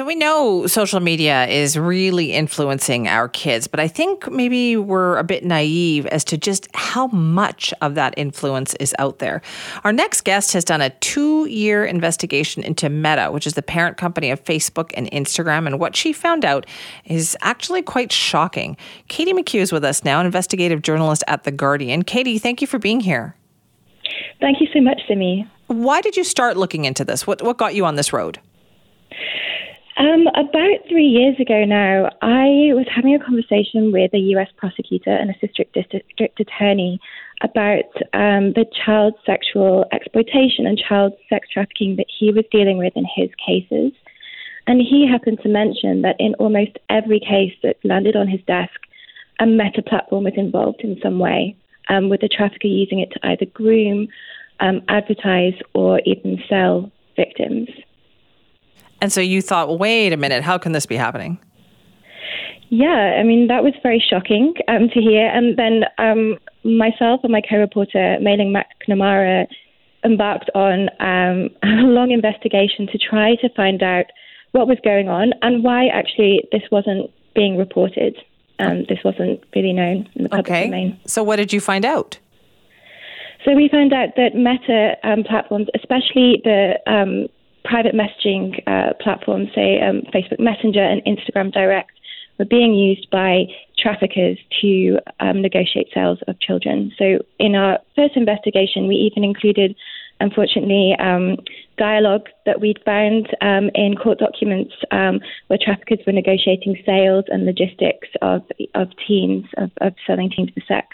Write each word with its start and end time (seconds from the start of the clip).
So 0.00 0.06
we 0.06 0.14
know 0.14 0.66
social 0.66 0.98
media 0.98 1.46
is 1.46 1.76
really 1.76 2.32
influencing 2.32 3.06
our 3.06 3.28
kids, 3.28 3.66
but 3.66 3.80
I 3.80 3.86
think 3.86 4.30
maybe 4.32 4.74
we're 4.74 5.18
a 5.18 5.24
bit 5.24 5.44
naive 5.44 6.06
as 6.06 6.24
to 6.24 6.38
just 6.38 6.68
how 6.72 7.08
much 7.08 7.74
of 7.82 7.96
that 7.96 8.14
influence 8.16 8.72
is 8.80 8.94
out 8.98 9.18
there. 9.18 9.42
Our 9.84 9.92
next 9.92 10.22
guest 10.22 10.54
has 10.54 10.64
done 10.64 10.80
a 10.80 10.88
two 10.88 11.44
year 11.50 11.84
investigation 11.84 12.62
into 12.62 12.88
Meta, 12.88 13.30
which 13.30 13.46
is 13.46 13.52
the 13.52 13.62
parent 13.62 13.98
company 13.98 14.30
of 14.30 14.42
Facebook 14.42 14.90
and 14.94 15.06
Instagram, 15.10 15.66
and 15.66 15.78
what 15.78 15.94
she 15.94 16.14
found 16.14 16.46
out 16.46 16.64
is 17.04 17.36
actually 17.42 17.82
quite 17.82 18.10
shocking. 18.10 18.78
Katie 19.08 19.34
McQue 19.34 19.60
is 19.60 19.70
with 19.70 19.84
us 19.84 20.02
now, 20.02 20.18
an 20.18 20.24
investigative 20.24 20.80
journalist 20.80 21.22
at 21.28 21.44
The 21.44 21.52
Guardian. 21.52 22.04
Katie, 22.04 22.38
thank 22.38 22.62
you 22.62 22.66
for 22.66 22.78
being 22.78 23.00
here. 23.00 23.36
Thank 24.40 24.62
you 24.62 24.66
so 24.72 24.80
much, 24.80 25.02
Simi. 25.06 25.46
Why 25.66 26.00
did 26.00 26.16
you 26.16 26.24
start 26.24 26.56
looking 26.56 26.86
into 26.86 27.04
this? 27.04 27.26
What, 27.26 27.42
what 27.42 27.58
got 27.58 27.74
you 27.74 27.84
on 27.84 27.96
this 27.96 28.14
road? 28.14 28.38
Um, 29.96 30.26
about 30.28 30.88
three 30.88 31.06
years 31.06 31.38
ago 31.40 31.64
now, 31.64 32.10
I 32.22 32.72
was 32.74 32.86
having 32.94 33.14
a 33.14 33.24
conversation 33.24 33.92
with 33.92 34.14
a 34.14 34.18
U.S. 34.34 34.48
prosecutor 34.56 35.10
and 35.10 35.30
a 35.30 35.46
district, 35.46 35.74
district 35.74 36.40
attorney 36.40 37.00
about 37.42 37.90
um, 38.12 38.52
the 38.52 38.66
child 38.84 39.14
sexual 39.26 39.86
exploitation 39.92 40.66
and 40.66 40.78
child 40.78 41.14
sex 41.28 41.48
trafficking 41.52 41.96
that 41.96 42.06
he 42.18 42.32
was 42.32 42.44
dealing 42.52 42.78
with 42.78 42.92
in 42.96 43.04
his 43.16 43.30
cases. 43.44 43.92
And 44.66 44.80
he 44.80 45.08
happened 45.10 45.40
to 45.42 45.48
mention 45.48 46.02
that 46.02 46.16
in 46.18 46.34
almost 46.34 46.78
every 46.88 47.18
case 47.18 47.54
that 47.62 47.76
landed 47.82 48.14
on 48.14 48.28
his 48.28 48.40
desk, 48.46 48.78
a 49.40 49.46
meta 49.46 49.82
platform 49.82 50.24
was 50.24 50.34
involved 50.36 50.82
in 50.82 51.00
some 51.02 51.18
way, 51.18 51.56
um, 51.88 52.08
with 52.08 52.20
the 52.20 52.28
trafficker 52.28 52.68
using 52.68 53.00
it 53.00 53.10
to 53.12 53.26
either 53.26 53.46
groom, 53.46 54.06
um, 54.60 54.82
advertise, 54.88 55.54
or 55.74 56.00
even 56.04 56.42
sell 56.48 56.92
victims. 57.16 57.68
And 59.00 59.12
so 59.12 59.20
you 59.20 59.42
thought, 59.42 59.68
well, 59.68 59.78
wait 59.78 60.12
a 60.12 60.16
minute, 60.16 60.42
how 60.42 60.58
can 60.58 60.72
this 60.72 60.86
be 60.86 60.96
happening? 60.96 61.38
Yeah, 62.70 63.18
I 63.18 63.24
mean, 63.24 63.48
that 63.48 63.64
was 63.64 63.74
very 63.82 64.02
shocking 64.08 64.54
um, 64.68 64.88
to 64.90 65.00
hear. 65.00 65.26
And 65.26 65.56
then 65.56 65.84
um, 65.98 66.38
myself 66.64 67.20
and 67.24 67.32
my 67.32 67.40
co 67.40 67.56
reporter, 67.56 68.18
Mailing 68.20 68.54
McNamara, 68.54 69.46
embarked 70.04 70.50
on 70.54 70.88
um, 71.00 71.50
a 71.62 71.82
long 71.82 72.12
investigation 72.12 72.86
to 72.86 72.98
try 72.98 73.34
to 73.36 73.48
find 73.50 73.82
out 73.82 74.06
what 74.52 74.66
was 74.68 74.78
going 74.82 75.08
on 75.08 75.32
and 75.42 75.62
why 75.64 75.86
actually 75.86 76.48
this 76.52 76.62
wasn't 76.70 77.10
being 77.34 77.56
reported. 77.56 78.16
Um, 78.60 78.84
this 78.88 78.98
wasn't 79.04 79.40
really 79.54 79.72
known 79.72 80.08
in 80.14 80.24
the 80.24 80.28
public 80.28 80.46
okay. 80.46 80.64
domain. 80.66 81.00
So, 81.06 81.22
what 81.22 81.36
did 81.36 81.52
you 81.52 81.60
find 81.60 81.84
out? 81.84 82.18
So, 83.44 83.54
we 83.54 83.68
found 83.68 83.92
out 83.92 84.10
that 84.16 84.34
Meta 84.34 84.96
um, 85.02 85.24
platforms, 85.24 85.68
especially 85.74 86.42
the 86.44 86.74
um, 86.86 87.28
private 87.64 87.94
messaging 87.94 88.62
uh, 88.66 88.94
platforms, 89.00 89.48
say 89.54 89.80
um, 89.80 90.02
Facebook 90.14 90.40
Messenger 90.40 90.82
and 90.82 91.02
Instagram 91.04 91.52
Direct, 91.52 91.92
were 92.38 92.44
being 92.46 92.74
used 92.74 93.08
by 93.10 93.44
traffickers 93.78 94.38
to 94.60 94.98
um, 95.20 95.42
negotiate 95.42 95.88
sales 95.92 96.18
of 96.26 96.40
children. 96.40 96.92
So, 96.98 97.18
in 97.38 97.54
our 97.54 97.78
first 97.94 98.16
investigation, 98.16 98.88
we 98.88 98.94
even 98.94 99.24
included, 99.24 99.76
unfortunately, 100.20 100.96
um, 100.98 101.36
dialogue 101.76 102.28
that 102.46 102.60
we'd 102.60 102.80
found 102.84 103.28
um, 103.42 103.70
in 103.74 103.94
court 103.94 104.18
documents 104.18 104.74
um, 104.90 105.20
where 105.48 105.58
traffickers 105.62 105.98
were 106.06 106.12
negotiating 106.12 106.82
sales 106.84 107.24
and 107.28 107.44
logistics 107.44 108.08
of 108.22 108.42
of 108.74 108.88
teens, 109.06 109.44
of, 109.58 109.70
of 109.80 109.94
selling 110.06 110.30
teens 110.30 110.50
for 110.54 110.62
sex. 110.66 110.88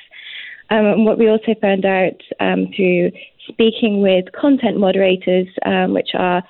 Um, 0.70 0.86
and 0.86 1.06
what 1.06 1.18
we 1.18 1.28
also 1.28 1.54
found 1.60 1.84
out 1.84 2.20
um, 2.40 2.68
through 2.74 3.12
speaking 3.48 4.00
with 4.00 4.32
content 4.32 4.78
moderators, 4.78 5.48
um, 5.64 5.94
which 5.94 6.10
are 6.14 6.42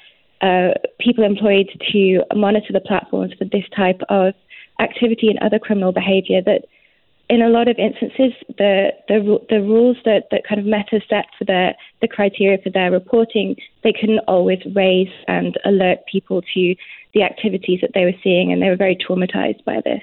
uh, 0.42 0.74
people 1.00 1.24
employed 1.24 1.68
to 1.92 2.22
monitor 2.34 2.72
the 2.72 2.80
platforms 2.80 3.32
for 3.38 3.44
this 3.44 3.64
type 3.74 4.00
of 4.08 4.34
activity 4.80 5.28
and 5.28 5.38
other 5.38 5.58
criminal 5.58 5.92
behavior, 5.92 6.42
that 6.42 6.66
in 7.28 7.42
a 7.42 7.48
lot 7.48 7.68
of 7.68 7.76
instances, 7.78 8.32
the 8.58 8.90
the, 9.08 9.38
the 9.48 9.60
rules 9.60 9.96
that, 10.04 10.24
that 10.30 10.42
kind 10.46 10.60
of 10.60 10.66
Meta 10.66 11.00
set 11.08 11.26
for 11.38 11.44
their 11.44 11.74
the 12.00 12.08
criteria 12.08 12.58
for 12.62 12.70
their 12.70 12.90
reporting, 12.90 13.56
they 13.82 13.92
couldn't 13.92 14.20
always 14.28 14.60
raise 14.74 15.12
and 15.26 15.56
alert 15.64 15.98
people 16.10 16.42
to 16.54 16.76
the 17.14 17.22
activities 17.22 17.80
that 17.80 17.90
they 17.94 18.04
were 18.04 18.18
seeing, 18.22 18.52
and 18.52 18.62
they 18.62 18.68
were 18.68 18.76
very 18.76 18.96
traumatized 18.96 19.64
by 19.64 19.80
this. 19.84 20.02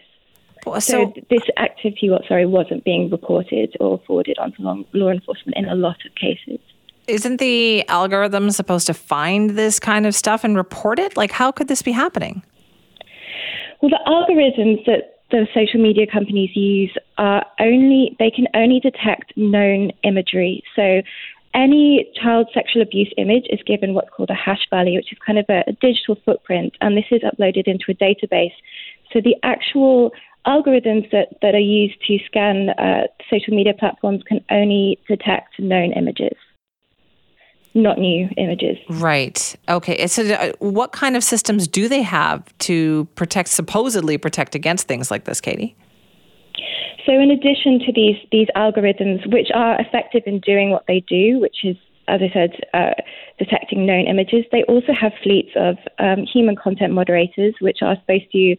So, 0.65 0.79
so 0.79 1.13
this 1.29 1.43
activity, 1.57 2.09
sorry, 2.27 2.45
wasn't 2.45 2.85
being 2.85 3.09
reported 3.09 3.75
or 3.81 4.01
forwarded 4.07 4.37
onto 4.39 4.63
law 4.63 5.09
enforcement 5.09 5.57
in 5.57 5.65
a 5.65 5.75
lot 5.75 5.97
of 6.05 6.15
cases 6.15 6.59
isn't 7.07 7.37
the 7.37 7.87
algorithm 7.89 8.51
supposed 8.51 8.87
to 8.87 8.93
find 8.93 9.51
this 9.51 9.79
kind 9.79 10.05
of 10.05 10.15
stuff 10.15 10.43
and 10.43 10.55
report 10.55 10.99
it? 10.99 11.17
Like, 11.17 11.31
how 11.31 11.51
could 11.51 11.67
this 11.67 11.81
be 11.81 11.91
happening? 11.91 12.43
Well, 13.81 13.89
the 13.89 13.99
algorithms 14.07 14.85
that 14.85 15.19
the 15.31 15.47
social 15.53 15.81
media 15.81 16.05
companies 16.07 16.55
use 16.55 16.95
are 17.17 17.45
only, 17.59 18.15
they 18.19 18.31
can 18.31 18.47
only 18.53 18.79
detect 18.79 19.33
known 19.35 19.91
imagery. 20.03 20.63
So, 20.75 21.01
any 21.55 22.11
child 22.19 22.49
sexual 22.51 22.81
abuse 22.81 23.13
image 23.15 23.45
is 23.51 23.59
given 23.67 23.93
what's 23.93 24.09
called 24.09 24.31
a 24.31 24.33
hash 24.33 24.67
value, 24.71 24.97
which 24.97 25.11
is 25.11 25.19
kind 25.23 25.37
of 25.37 25.45
a, 25.49 25.63
a 25.67 25.73
digital 25.73 26.17
footprint, 26.25 26.73
and 26.81 26.97
this 26.97 27.05
is 27.11 27.21
uploaded 27.21 27.67
into 27.67 27.85
a 27.89 27.93
database. 27.93 28.53
So, 29.11 29.21
the 29.21 29.35
actual 29.43 30.11
algorithms 30.47 31.11
that, 31.11 31.37
that 31.41 31.53
are 31.53 31.59
used 31.59 31.95
to 32.07 32.17
scan 32.25 32.69
uh, 32.69 33.07
social 33.29 33.53
media 33.53 33.73
platforms 33.77 34.23
can 34.27 34.43
only 34.49 34.99
detect 35.07 35.59
known 35.59 35.93
images 35.93 36.37
not 37.73 37.97
new 37.97 38.29
images. 38.37 38.77
Right. 38.89 39.55
Okay. 39.67 40.05
So, 40.07 40.23
uh, 40.23 40.51
what 40.59 40.91
kind 40.91 41.15
of 41.15 41.23
systems 41.23 41.67
do 41.67 41.87
they 41.87 42.01
have 42.01 42.55
to 42.59 43.05
protect, 43.15 43.49
supposedly 43.49 44.17
protect 44.17 44.55
against 44.55 44.87
things 44.87 45.09
like 45.09 45.25
this, 45.25 45.41
Katie? 45.41 45.75
So, 47.05 47.13
in 47.13 47.31
addition 47.31 47.79
to 47.79 47.91
these 47.93 48.17
these 48.31 48.47
algorithms, 48.55 49.31
which 49.31 49.49
are 49.53 49.79
effective 49.79 50.23
in 50.25 50.39
doing 50.39 50.69
what 50.69 50.85
they 50.87 51.03
do, 51.07 51.39
which 51.39 51.57
is, 51.63 51.75
as 52.07 52.21
I 52.21 52.31
said, 52.31 52.51
uh, 52.73 52.93
detecting 53.39 53.85
known 53.85 54.05
images, 54.05 54.45
they 54.51 54.63
also 54.63 54.93
have 54.93 55.11
fleets 55.23 55.51
of 55.55 55.77
um, 55.99 56.25
human 56.31 56.55
content 56.55 56.93
moderators, 56.93 57.55
which 57.59 57.79
are 57.81 57.97
supposed 58.01 58.31
to 58.31 58.55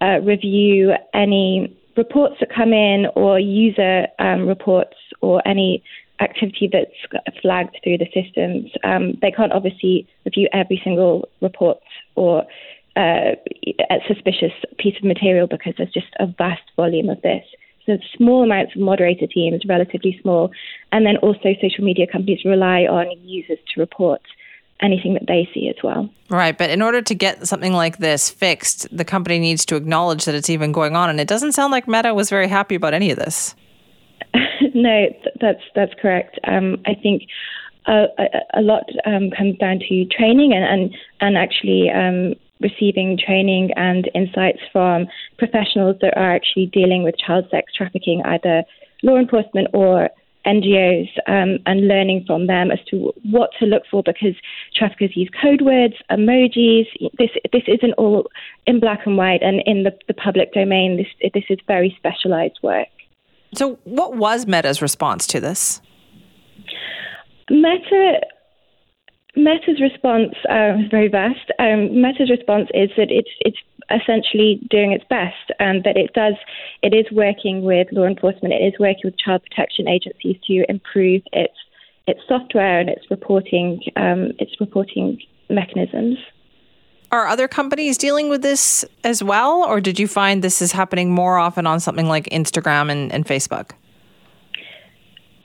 uh, 0.00 0.20
review 0.22 0.92
any 1.14 1.74
reports 1.96 2.36
that 2.40 2.48
come 2.54 2.72
in 2.72 3.06
or 3.16 3.40
user 3.40 4.06
um, 4.20 4.46
reports 4.46 4.94
or 5.20 5.46
any 5.46 5.82
activity 6.20 6.68
that's 6.72 7.36
flagged 7.40 7.76
through 7.82 7.98
the 7.98 8.08
systems. 8.12 8.70
Um, 8.84 9.18
they 9.22 9.30
can't 9.30 9.52
obviously 9.52 10.08
review 10.24 10.48
every 10.52 10.80
single 10.82 11.28
report 11.40 11.78
or 12.14 12.44
uh, 12.96 13.34
a 13.90 13.98
suspicious 14.06 14.52
piece 14.78 14.96
of 14.96 15.04
material 15.04 15.46
because 15.46 15.74
there's 15.78 15.92
just 15.92 16.08
a 16.18 16.26
vast 16.26 16.62
volume 16.76 17.08
of 17.08 17.22
this. 17.22 17.44
So 17.86 17.96
small 18.16 18.42
amounts 18.42 18.74
of 18.74 18.82
moderator 18.82 19.26
teams, 19.26 19.62
relatively 19.66 20.18
small, 20.20 20.50
and 20.92 21.06
then 21.06 21.16
also 21.18 21.54
social 21.62 21.84
media 21.84 22.06
companies 22.06 22.44
rely 22.44 22.82
on 22.82 23.06
users 23.22 23.58
to 23.74 23.80
report 23.80 24.20
anything 24.80 25.14
that 25.14 25.26
they 25.26 25.48
see 25.54 25.68
as 25.68 25.76
well. 25.82 26.08
Right, 26.28 26.56
but 26.56 26.70
in 26.70 26.82
order 26.82 27.00
to 27.02 27.14
get 27.14 27.48
something 27.48 27.72
like 27.72 27.98
this 27.98 28.28
fixed, 28.28 28.94
the 28.94 29.04
company 29.04 29.38
needs 29.38 29.64
to 29.66 29.76
acknowledge 29.76 30.24
that 30.26 30.34
it's 30.34 30.50
even 30.50 30.72
going 30.72 30.96
on, 30.96 31.08
and 31.08 31.20
it 31.20 31.28
doesn't 31.28 31.52
sound 31.52 31.72
like 31.72 31.88
Meta 31.88 32.12
was 32.14 32.30
very 32.30 32.48
happy 32.48 32.74
about 32.74 32.94
any 32.94 33.10
of 33.10 33.18
this. 33.18 33.54
no, 34.74 35.06
that's 35.40 35.62
that's 35.74 35.92
correct. 36.00 36.38
Um, 36.44 36.78
I 36.86 36.94
think 36.94 37.22
a, 37.86 38.06
a, 38.54 38.60
lot 38.60 38.84
um, 39.06 39.30
comes 39.36 39.56
down 39.58 39.80
to 39.88 40.04
training 40.06 40.52
and 40.52 40.64
and 40.64 40.96
and 41.20 41.38
actually 41.38 41.90
um, 41.90 42.34
receiving 42.60 43.18
training 43.18 43.70
and 43.76 44.10
insights 44.14 44.60
from 44.72 45.06
professionals 45.38 45.96
that 46.00 46.16
are 46.16 46.34
actually 46.34 46.66
dealing 46.66 47.02
with 47.02 47.16
child 47.18 47.46
sex 47.50 47.72
trafficking, 47.74 48.22
either 48.24 48.62
law 49.02 49.16
enforcement 49.16 49.68
or 49.72 50.10
NGOs, 50.46 51.08
um, 51.26 51.58
and 51.66 51.88
learning 51.88 52.24
from 52.26 52.46
them 52.46 52.70
as 52.70 52.78
to 52.90 53.12
what 53.30 53.50
to 53.58 53.66
look 53.66 53.82
for 53.90 54.02
because 54.02 54.34
traffickers 54.74 55.16
use 55.16 55.30
code 55.40 55.62
words, 55.62 55.94
emojis. 56.10 56.86
This 57.18 57.30
this 57.52 57.64
isn't 57.66 57.92
all 57.94 58.26
in 58.66 58.80
black 58.80 59.00
and 59.06 59.16
white 59.16 59.42
and 59.42 59.62
in 59.66 59.82
the, 59.82 59.92
the 60.06 60.14
public 60.14 60.52
domain. 60.52 60.96
This 60.96 61.30
this 61.34 61.44
is 61.48 61.58
very 61.66 61.94
specialized 61.98 62.58
work. 62.62 62.88
So, 63.54 63.78
what 63.84 64.16
was 64.16 64.46
Meta's 64.46 64.82
response 64.82 65.26
to 65.28 65.40
this? 65.40 65.80
Meta 67.50 68.20
Meta's 69.36 69.80
response 69.80 70.34
uh, 70.50 70.74
is 70.78 70.90
very 70.90 71.08
vast. 71.08 71.50
Um, 71.58 72.00
Meta's 72.00 72.30
response 72.30 72.68
is 72.74 72.90
that 72.96 73.10
it's 73.10 73.30
it's 73.40 73.58
essentially 73.90 74.60
doing 74.68 74.92
its 74.92 75.04
best, 75.08 75.52
and 75.58 75.84
that 75.84 75.96
it 75.96 76.12
does, 76.12 76.34
it 76.82 76.92
is 76.92 77.06
working 77.12 77.62
with 77.62 77.88
law 77.92 78.04
enforcement, 78.04 78.52
it 78.52 78.64
is 78.64 78.74
working 78.78 79.02
with 79.04 79.18
child 79.18 79.42
protection 79.42 79.88
agencies 79.88 80.36
to 80.46 80.64
improve 80.68 81.22
its 81.32 81.54
its 82.06 82.20
software 82.26 82.80
and 82.80 82.88
its 82.88 83.04
reporting 83.10 83.80
um, 83.96 84.32
its 84.38 84.52
reporting 84.60 85.18
mechanisms. 85.48 86.18
Are 87.10 87.26
other 87.26 87.48
companies 87.48 87.96
dealing 87.96 88.28
with 88.28 88.42
this 88.42 88.84
as 89.02 89.22
well, 89.22 89.64
or 89.64 89.80
did 89.80 89.98
you 89.98 90.06
find 90.06 90.44
this 90.44 90.60
is 90.60 90.72
happening 90.72 91.10
more 91.10 91.38
often 91.38 91.66
on 91.66 91.80
something 91.80 92.06
like 92.06 92.24
Instagram 92.26 92.90
and, 92.90 93.10
and 93.12 93.24
Facebook? 93.24 93.70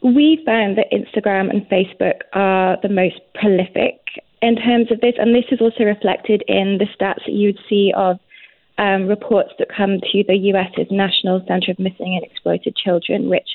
We 0.01 0.41
found 0.45 0.77
that 0.77 0.91
Instagram 0.91 1.49
and 1.49 1.61
Facebook 1.69 2.19
are 2.33 2.77
the 2.81 2.89
most 2.89 3.15
prolific 3.33 4.01
in 4.41 4.57
terms 4.57 4.91
of 4.91 4.99
this, 4.99 5.13
and 5.17 5.33
this 5.33 5.45
is 5.51 5.61
also 5.61 5.85
reflected 5.85 6.43
in 6.49 6.79
the 6.79 6.85
stats 6.85 7.23
that 7.25 7.31
you 7.31 7.49
would 7.49 7.59
see 7.69 7.93
of 7.95 8.19
um, 8.77 9.07
reports 9.07 9.51
that 9.59 9.69
come 9.69 9.99
to 10.11 10.23
the 10.27 10.35
US's 10.35 10.91
National 10.91 11.41
Center 11.47 11.71
of 11.71 11.79
Missing 11.79 12.19
and 12.19 12.23
Exploited 12.25 12.75
Children, 12.75 13.29
which 13.29 13.47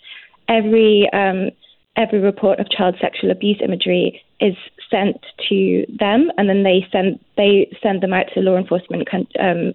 every 0.49 1.11
um, 1.13 1.51
every 1.97 2.21
report 2.21 2.59
of 2.61 2.71
child 2.71 2.97
sexual 3.01 3.31
abuse 3.31 3.61
imagery 3.63 4.23
is 4.41 4.55
sent 4.91 5.25
to 5.49 5.85
them, 5.99 6.31
and 6.37 6.49
then 6.49 6.63
they 6.63 6.87
send 6.93 7.19
they 7.37 7.71
send 7.83 8.03
them 8.03 8.13
out 8.13 8.27
to 8.35 8.41
law 8.41 8.57
enforcement 8.57 9.09
um, 9.41 9.73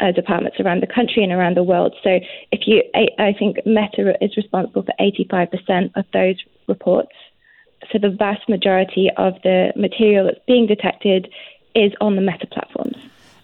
uh, 0.00 0.12
departments 0.12 0.60
around 0.60 0.82
the 0.82 0.86
country 0.86 1.22
and 1.22 1.32
around 1.32 1.56
the 1.56 1.62
world. 1.62 1.94
So, 2.02 2.20
if 2.52 2.66
you, 2.66 2.82
I, 2.94 3.08
I 3.18 3.32
think 3.32 3.58
Meta 3.64 4.14
is 4.22 4.36
responsible 4.36 4.82
for 4.82 4.92
85% 5.00 5.96
of 5.96 6.04
those 6.12 6.36
reports. 6.66 7.12
So, 7.90 7.98
the 7.98 8.10
vast 8.10 8.48
majority 8.48 9.10
of 9.16 9.34
the 9.42 9.72
material 9.76 10.26
that's 10.26 10.44
being 10.46 10.66
detected 10.66 11.28
is 11.74 11.92
on 12.00 12.16
the 12.16 12.22
Meta 12.22 12.46
platforms. 12.46 12.96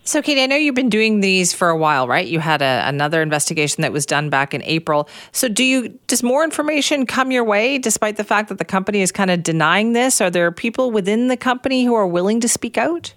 So, 0.05 0.21
Katie, 0.21 0.43
I 0.43 0.47
know 0.47 0.57
you've 0.57 0.75
been 0.75 0.89
doing 0.89 1.21
these 1.21 1.53
for 1.53 1.69
a 1.69 1.77
while, 1.77 2.09
right? 2.09 2.27
You 2.27 2.41
had 2.41 2.61
a, 2.61 2.83
another 2.87 3.23
investigation 3.23 3.83
that 3.83 3.93
was 3.93 4.05
done 4.05 4.31
back 4.31 4.53
in 4.53 4.61
April. 4.65 5.09
So, 5.31 5.49
do 5.49 5.63
you 5.63 5.91
does 6.09 6.25
more 6.25 6.43
information 6.43 7.07
come 7.07 7.31
your 7.31 7.45
way, 7.45 7.79
despite 7.79 8.17
the 8.17 8.25
fact 8.25 8.49
that 8.49 8.59
the 8.59 8.65
company 8.65 9.01
is 9.01 9.13
kind 9.13 9.31
of 9.31 9.45
denying 9.45 9.93
this? 9.93 10.21
Are 10.21 10.31
there 10.31 10.51
people 10.51 10.91
within 10.91 11.29
the 11.29 11.37
company 11.37 11.85
who 11.85 11.95
are 11.95 12.07
willing 12.07 12.41
to 12.41 12.49
speak 12.49 12.77
out? 12.77 13.15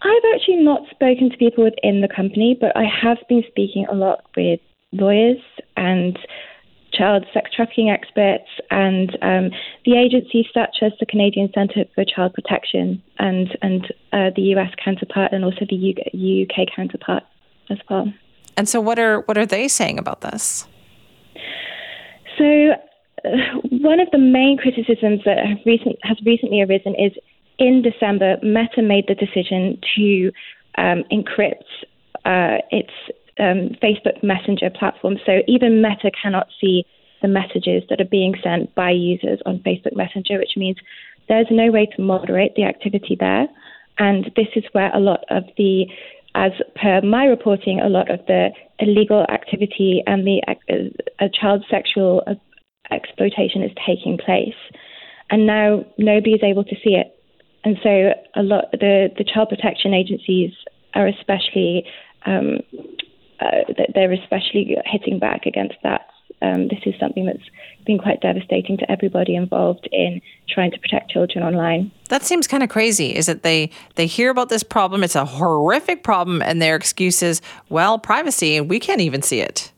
I've 0.00 0.22
actually 0.34 0.62
not 0.62 0.82
spoken 0.90 1.30
to 1.30 1.36
people 1.36 1.64
within 1.64 2.00
the 2.00 2.08
company, 2.08 2.56
but 2.58 2.74
I 2.76 2.84
have 3.02 3.18
been 3.28 3.42
speaking 3.48 3.86
a 3.90 3.94
lot 3.94 4.24
with 4.36 4.60
lawyers 4.92 5.38
and 5.76 6.18
child 6.96 7.26
sex 7.32 7.50
trafficking 7.54 7.90
experts 7.90 8.48
and 8.70 9.10
um, 9.22 9.50
the 9.84 9.96
agencies 9.96 10.46
such 10.52 10.76
as 10.82 10.92
the 11.00 11.06
Canadian 11.06 11.50
Centre 11.54 11.84
for 11.94 12.04
Child 12.04 12.34
Protection 12.34 13.02
and 13.18 13.56
and 13.62 13.86
uh, 14.12 14.30
the 14.34 14.42
US 14.56 14.70
counterpart 14.82 15.32
and 15.32 15.44
also 15.44 15.66
the 15.68 16.46
UK 16.48 16.68
counterpart 16.74 17.22
as 17.70 17.78
well. 17.88 18.12
And 18.56 18.68
so, 18.68 18.80
what 18.80 18.98
are 18.98 19.20
what 19.22 19.36
are 19.36 19.46
they 19.46 19.68
saying 19.68 19.98
about 19.98 20.20
this? 20.20 20.66
So, 22.38 22.72
uh, 23.24 23.28
one 23.70 24.00
of 24.00 24.08
the 24.12 24.18
main 24.18 24.58
criticisms 24.58 25.22
that 25.24 25.38
recent, 25.64 25.98
has 26.02 26.18
recently 26.24 26.62
arisen 26.62 26.94
is 26.94 27.12
in 27.58 27.82
December, 27.82 28.36
Meta 28.42 28.82
made 28.82 29.06
the 29.06 29.14
decision 29.14 29.78
to 29.96 30.32
um, 30.76 31.04
encrypt 31.12 31.64
uh, 32.24 32.58
its 32.70 32.90
um, 33.38 33.70
Facebook 33.82 34.22
Messenger 34.22 34.70
platform. 34.70 35.16
So 35.26 35.40
even 35.46 35.82
Meta 35.82 36.10
cannot 36.10 36.48
see 36.60 36.84
the 37.22 37.28
messages 37.28 37.82
that 37.88 38.00
are 38.00 38.10
being 38.10 38.34
sent 38.42 38.74
by 38.74 38.90
users 38.90 39.40
on 39.46 39.58
Facebook 39.60 39.96
Messenger, 39.96 40.38
which 40.38 40.56
means 40.56 40.76
there's 41.28 41.46
no 41.50 41.70
way 41.70 41.86
to 41.96 42.02
moderate 42.02 42.54
the 42.54 42.64
activity 42.64 43.16
there. 43.18 43.46
And 43.98 44.30
this 44.36 44.48
is 44.56 44.64
where 44.72 44.94
a 44.94 45.00
lot 45.00 45.24
of 45.30 45.44
the, 45.56 45.86
as 46.34 46.52
per 46.74 47.00
my 47.00 47.24
reporting, 47.24 47.80
a 47.80 47.88
lot 47.88 48.10
of 48.10 48.20
the 48.26 48.50
illegal 48.78 49.24
activity 49.30 50.02
and 50.06 50.26
the 50.26 50.42
uh, 51.18 51.28
child 51.40 51.64
sexual 51.70 52.22
uh, 52.26 52.34
exploitation 52.90 53.62
is 53.62 53.70
taking 53.86 54.18
place. 54.18 54.54
And 55.30 55.46
now 55.46 55.84
nobody 55.96 56.32
is 56.32 56.42
able 56.42 56.64
to 56.64 56.76
see 56.84 56.94
it. 56.94 57.16
And 57.64 57.78
so 57.82 58.12
a 58.36 58.42
lot 58.42 58.66
the, 58.72 59.08
the 59.16 59.24
child 59.24 59.48
protection 59.48 59.94
agencies 59.94 60.52
are 60.94 61.06
especially 61.06 61.86
um, 62.26 62.58
uh, 63.44 63.84
they're 63.94 64.12
especially 64.12 64.76
hitting 64.86 65.18
back 65.18 65.46
against 65.46 65.76
that. 65.82 66.08
Um, 66.42 66.68
this 66.68 66.80
is 66.84 66.94
something 67.00 67.26
that's 67.26 67.48
been 67.86 67.98
quite 67.98 68.20
devastating 68.20 68.76
to 68.78 68.90
everybody 68.90 69.34
involved 69.34 69.88
in 69.92 70.20
trying 70.48 70.70
to 70.72 70.78
protect 70.78 71.10
children 71.10 71.44
online. 71.44 71.90
That 72.08 72.22
seems 72.22 72.46
kind 72.46 72.62
of 72.62 72.68
crazy. 72.68 73.14
Is 73.14 73.26
that 73.26 73.42
they 73.42 73.70
they 73.94 74.06
hear 74.06 74.30
about 74.30 74.48
this 74.48 74.62
problem? 74.62 75.04
It's 75.04 75.16
a 75.16 75.24
horrific 75.24 76.02
problem, 76.02 76.42
and 76.42 76.60
their 76.60 76.76
excuse 76.76 77.22
is, 77.22 77.40
well, 77.68 77.98
privacy, 77.98 78.56
and 78.56 78.68
we 78.68 78.80
can't 78.80 79.00
even 79.00 79.22
see 79.22 79.40
it. 79.40 79.72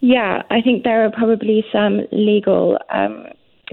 Yeah, 0.00 0.42
I 0.50 0.60
think 0.60 0.84
there 0.84 1.04
are 1.04 1.10
probably 1.10 1.64
some 1.72 2.02
legal 2.12 2.78
um, 2.90 3.26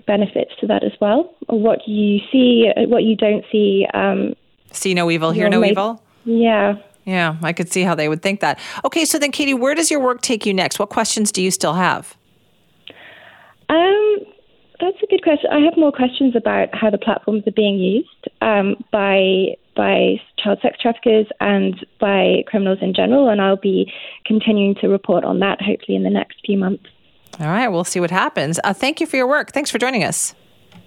benefits 0.07 0.51
to 0.62 0.68
that 0.68 0.83
as 0.83 0.94
well. 1.00 1.36
What 1.48 1.88
you 1.88 2.19
see, 2.31 2.71
what 2.88 3.03
you 3.03 3.15
don't 3.15 3.45
see. 3.51 3.86
Um, 3.94 4.33
see 4.71 4.94
no 4.94 5.12
evil, 5.12 5.31
hear 5.31 5.50
no 5.50 5.63
evil. 5.63 6.01
Yeah. 6.24 6.75
Yeah, 7.06 7.38
I 7.44 7.54
could 7.54 7.72
see 7.72 7.84
how 7.84 7.96
they 7.96 8.10
would 8.10 8.22
think 8.22 8.40
that. 8.40 8.60
Okay, 8.84 9.06
so 9.06 9.19
then, 9.19 9.31
Katie, 9.31 9.54
where 9.54 9.75
does 9.75 9.92
your 9.92 10.00
work 10.00 10.22
take 10.22 10.46
you 10.46 10.54
next? 10.54 10.80
What 10.80 10.90
questions 10.90 11.31
do 11.31 11.42
you 11.42 11.52
still 11.52 11.74
have? 11.74 12.18
Um, 13.69 14.18
that's 14.80 14.98
a 15.02 15.07
good 15.07 15.24
question. 15.24 15.50
I 15.52 15.60
have 15.60 15.78
more 15.78 15.92
questions 15.92 16.36
about 16.36 16.69
how 16.74 16.90
the 16.90 16.98
platforms 16.98 17.44
are 17.48 17.52
being 17.52 17.78
used 17.80 18.28
um, 18.42 18.84
by 18.92 19.56
by 19.75 20.22
child 20.42 20.60
sex 20.62 20.80
traffickers 20.81 21.28
and 21.42 21.86
by 22.00 22.44
criminals 22.48 22.80
in 22.81 22.94
general, 22.94 23.30
and 23.30 23.42
I'll 23.42 23.58
be 23.58 23.92
continuing 24.25 24.74
to 24.75 24.88
report 24.88 25.25
on 25.25 25.40
that 25.40 25.62
hopefully 25.62 25.98
in 25.98 26.04
the 26.04 26.10
next 26.10 26.40
few 26.46 26.58
months. 26.58 26.86
All 27.40 27.48
right, 27.48 27.68
we'll 27.68 27.84
see 27.84 28.00
what 28.00 28.12
happens. 28.12 28.60
Uh, 28.63 28.74
thank 28.74 29.01
you 29.01 29.08
for 29.08 29.18
your 29.18 29.28
work. 29.28 29.51
Thanks 29.51 29.69
for 29.69 29.78
joining 29.78 30.04
us. 30.04 30.34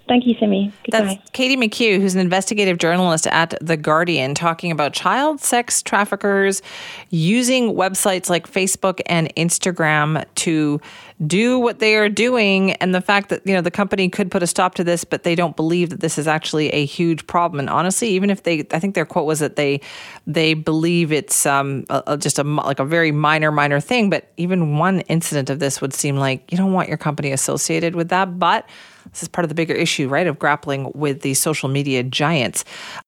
Thank 0.09 0.25
you, 0.25 0.35
Simi. 0.39 0.73
Goodbye. 0.85 1.19
That's 1.19 1.29
Katie 1.33 1.55
McQue, 1.55 2.01
who's 2.01 2.15
an 2.15 2.21
investigative 2.21 2.79
journalist 2.79 3.27
at 3.27 3.53
The 3.61 3.77
Guardian, 3.77 4.33
talking 4.33 4.71
about 4.71 4.91
child 4.91 5.39
sex 5.39 5.83
traffickers 5.83 6.63
using 7.11 7.75
websites 7.75 8.27
like 8.27 8.51
Facebook 8.51 9.01
and 9.05 9.33
Instagram 9.35 10.25
to 10.33 10.81
do 11.27 11.59
what 11.59 11.77
they 11.77 11.95
are 11.95 12.09
doing 12.09 12.71
and 12.73 12.95
the 12.95 13.01
fact 13.01 13.29
that 13.29 13.45
you 13.45 13.53
know 13.53 13.61
the 13.61 13.69
company 13.69 14.07
could 14.09 14.31
put 14.31 14.41
a 14.41 14.47
stop 14.47 14.75
to 14.75 14.85
this 14.85 15.03
but 15.03 15.23
they 15.23 15.35
don't 15.35 15.57
believe 15.57 15.89
that 15.89 15.99
this 15.99 16.17
is 16.17 16.29
actually 16.29 16.69
a 16.69 16.85
huge 16.85 17.27
problem 17.27 17.59
and 17.59 17.69
honestly 17.69 18.07
even 18.07 18.29
if 18.29 18.43
they 18.43 18.65
i 18.71 18.79
think 18.79 18.95
their 18.95 19.05
quote 19.05 19.25
was 19.25 19.39
that 19.39 19.57
they 19.57 19.81
they 20.25 20.53
believe 20.53 21.11
it's 21.11 21.45
um 21.45 21.83
a, 21.89 22.17
just 22.17 22.39
a 22.39 22.43
like 22.43 22.79
a 22.79 22.85
very 22.85 23.11
minor 23.11 23.51
minor 23.51 23.81
thing 23.81 24.09
but 24.09 24.31
even 24.37 24.77
one 24.77 25.01
incident 25.01 25.49
of 25.49 25.59
this 25.59 25.81
would 25.81 25.93
seem 25.93 26.15
like 26.15 26.49
you 26.49 26.57
don't 26.57 26.71
want 26.71 26.87
your 26.87 26.97
company 26.97 27.33
associated 27.33 27.95
with 27.95 28.07
that 28.07 28.39
but 28.39 28.65
this 29.11 29.23
is 29.23 29.27
part 29.27 29.45
of 29.45 29.49
the 29.49 29.55
bigger 29.55 29.73
issue, 29.73 30.07
right, 30.07 30.27
of 30.27 30.39
grappling 30.39 30.91
with 30.93 31.21
the 31.21 31.33
social 31.33 31.69
media 31.69 32.03
giants. 32.03 32.65